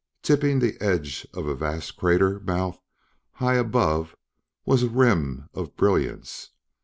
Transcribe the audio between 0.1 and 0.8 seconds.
Tipping